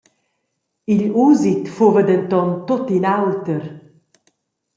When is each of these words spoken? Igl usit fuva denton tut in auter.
Igl 0.91 1.09
usit 1.25 1.65
fuva 1.75 2.01
denton 2.07 2.49
tut 2.65 2.87
in 2.97 3.05
auter. 3.15 3.63